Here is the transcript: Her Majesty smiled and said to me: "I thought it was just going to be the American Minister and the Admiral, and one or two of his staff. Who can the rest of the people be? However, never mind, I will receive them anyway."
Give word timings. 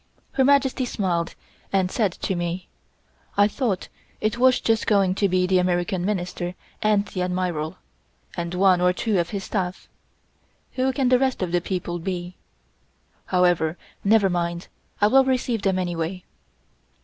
Her 0.31 0.43
Majesty 0.43 0.83
smiled 0.83 1.35
and 1.71 1.91
said 1.91 2.11
to 2.13 2.33
me: 2.33 2.67
"I 3.37 3.47
thought 3.47 3.87
it 4.19 4.39
was 4.39 4.59
just 4.59 4.87
going 4.87 5.13
to 5.13 5.29
be 5.29 5.45
the 5.45 5.59
American 5.59 6.03
Minister 6.03 6.55
and 6.81 7.05
the 7.05 7.21
Admiral, 7.21 7.77
and 8.35 8.51
one 8.55 8.81
or 8.81 8.93
two 8.93 9.19
of 9.19 9.29
his 9.29 9.43
staff. 9.43 9.87
Who 10.71 10.91
can 10.91 11.09
the 11.09 11.19
rest 11.19 11.43
of 11.43 11.51
the 11.51 11.61
people 11.61 11.99
be? 11.99 12.35
However, 13.27 13.77
never 14.03 14.27
mind, 14.27 14.69
I 14.99 15.05
will 15.05 15.23
receive 15.23 15.61
them 15.61 15.77
anyway." 15.77 16.23